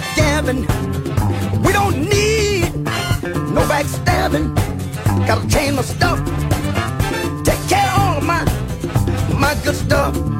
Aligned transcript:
backgammon. 0.00 0.60
We 1.62 1.72
don't 1.72 1.96
need 1.98 2.74
no 3.54 3.62
backstabbing. 3.68 4.54
Gotta 5.26 5.48
change 5.48 5.76
my 5.76 5.82
stuff. 5.82 6.18
Take 7.44 7.68
care 7.68 7.86
of 7.92 8.00
all 8.00 8.16
of 8.18 8.24
my, 8.24 8.44
my 9.38 9.54
good 9.62 9.76
stuff. 9.76 10.39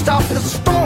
stop 0.00 0.22
the 0.28 0.40
storm. 0.40 0.79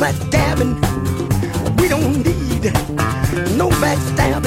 backstabbing. 0.00 0.72
We 1.78 1.88
don't 1.88 2.24
need 2.24 2.72
no 3.58 3.68
backstabbing. 3.68 4.39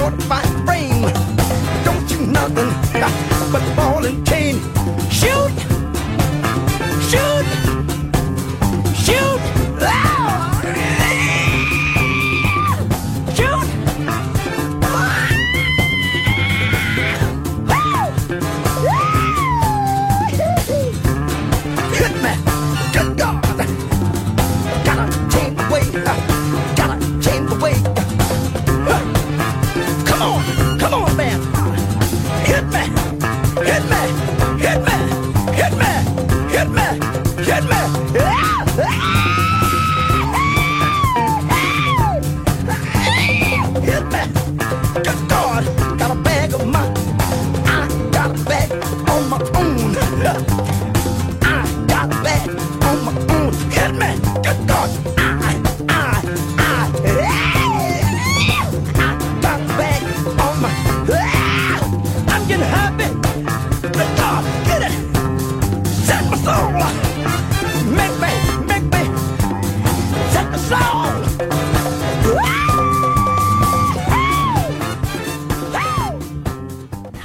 mortified. 0.00 0.57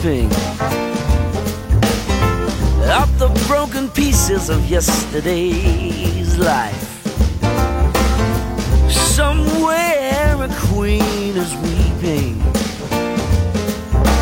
Sweeping 0.00 0.30
up 2.88 3.08
the 3.18 3.28
broken 3.46 3.88
pieces 3.90 4.48
of 4.48 4.64
yesterday's 4.70 6.38
life. 6.38 7.02
Somewhere 8.90 10.36
a 10.42 10.48
queen 10.68 11.36
is 11.36 11.54
weeping. 11.56 12.40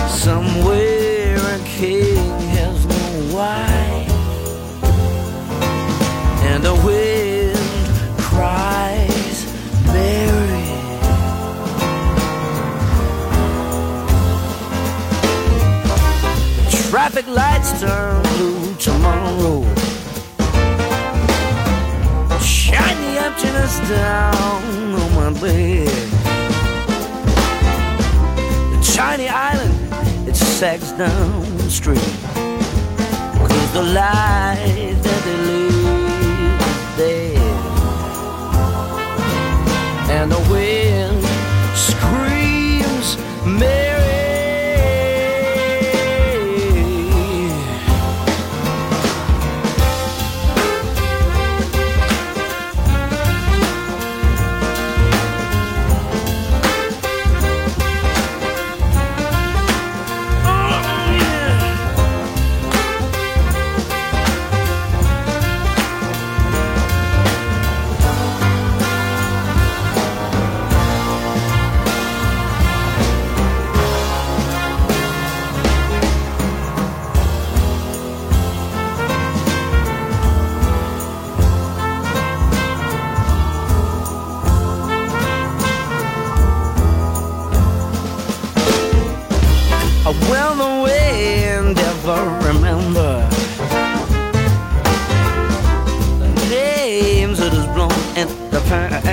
Somewhere 0.08 1.07
turn 17.78 18.22
blue 18.22 18.74
tomorrow. 18.74 19.62
Shine 22.42 22.98
the 23.04 23.20
emptiness 23.26 23.78
down 23.88 24.94
on 25.02 25.14
my 25.14 25.30
bed. 25.40 25.86
The 28.72 28.92
tiny 28.96 29.28
island, 29.28 30.28
it 30.28 30.34
sags 30.34 30.90
down 30.92 31.56
the 31.58 31.70
street. 31.70 32.12
Cause 33.46 33.72
the 33.72 33.82
life 33.82 35.02
that 35.04 35.20
they 35.24 35.38
is 36.46 36.58
dead. 36.96 37.38
And 40.10 40.32
the 40.32 40.42
wind 40.50 41.24
screams, 41.76 43.16
Well, 90.28 90.54
the 90.54 90.82
wind 90.82 91.78
ever 91.78 92.22
remember 92.46 93.26
the 96.18 96.28
names 96.50 97.40
it 97.40 97.52
has 97.52 97.66
blown 97.74 97.90
in 98.14 98.28
the 98.50 98.60
past. 98.68 99.06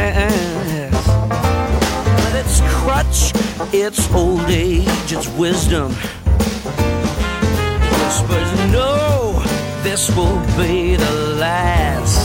But 2.17 2.35
its 2.35 2.59
crutch, 2.75 3.33
its 3.73 4.11
old 4.13 4.49
age, 4.49 5.11
its 5.11 5.27
wisdom. 5.29 5.93
Whispers, 8.01 8.51
no, 8.71 9.41
this 9.83 10.09
will 10.15 10.39
be 10.57 10.95
the 10.97 11.11
last. 11.39 12.24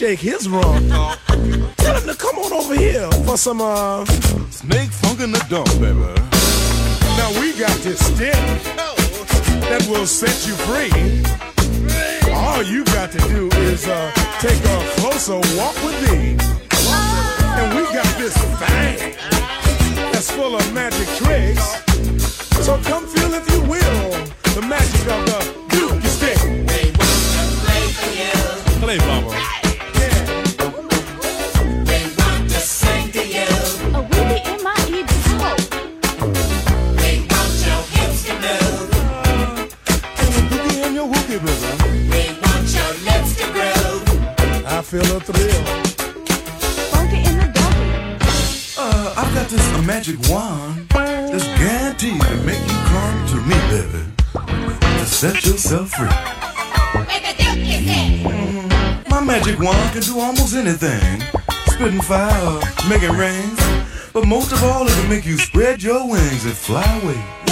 shake 0.00 0.20
his 0.20 0.48
rum. 0.48 0.88
Tell 0.88 1.94
him 1.94 2.06
to 2.08 2.14
come 2.16 2.38
on 2.38 2.54
over 2.54 2.74
here 2.74 3.06
for 3.26 3.36
some 3.36 3.60
uh 3.60 4.06
snake 4.48 4.88
funk 4.88 5.20
in 5.20 5.30
the 5.30 5.44
dump, 5.50 5.68
baby. 5.78 6.14
Now 7.18 7.28
we 7.38 7.52
got 7.52 7.76
this 7.84 8.00
stick 8.06 8.32
that 9.68 9.86
will 9.90 10.06
set 10.06 10.46
you 10.46 10.54
free. 10.64 10.88
All 12.32 12.62
you 12.62 12.82
got 12.86 13.12
to 13.12 13.18
do 13.28 13.50
is 13.68 13.86
uh, 13.88 14.10
take 14.40 14.64
a 14.64 14.78
closer 14.96 15.36
walk 15.58 15.76
with 15.84 15.98
me. 16.08 16.69
make 62.90 63.04
it 63.04 63.10
rain. 63.10 63.48
But 64.12 64.26
most 64.26 64.50
of 64.50 64.64
all, 64.64 64.84
it'll 64.84 65.08
make 65.08 65.24
you 65.24 65.38
spread 65.38 65.80
your 65.80 66.10
wings 66.10 66.44
and 66.44 66.54
fly 66.54 66.82
away. 67.02 67.49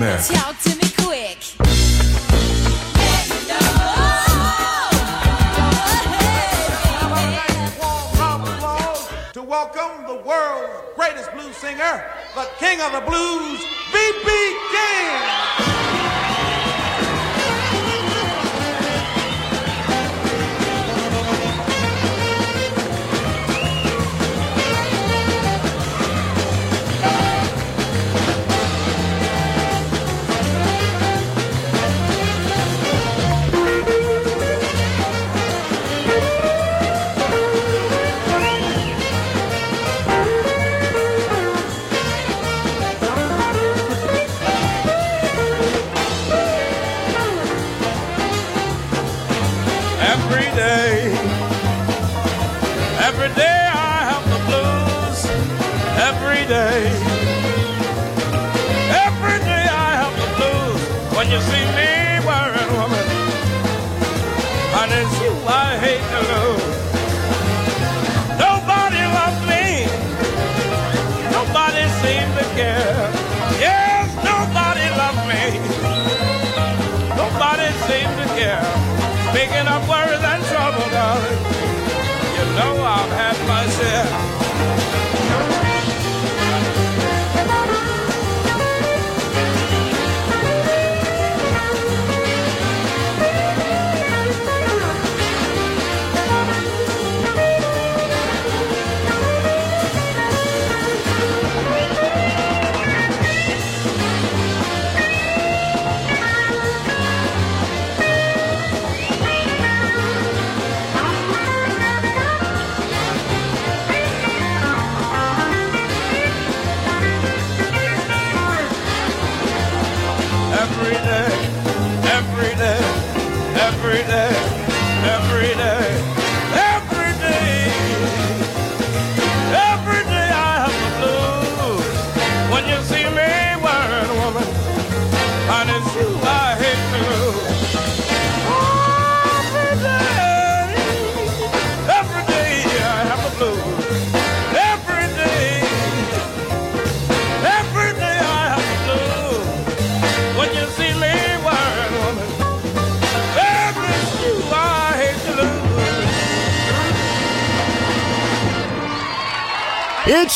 America. 0.00 0.32
Talk 0.32 0.58
to 0.60 0.70
me 0.76 0.90
quick. 0.96 1.40
To 9.34 9.42
welcome 9.42 10.06
the 10.06 10.22
world's 10.24 10.94
greatest 10.96 11.30
blues 11.32 11.54
singer, 11.56 12.04
the 12.34 12.48
king 12.58 12.80
of 12.80 12.92
the 12.92 13.02
blues, 13.02 13.60
B.B. 13.92 14.56
King. 14.72 15.69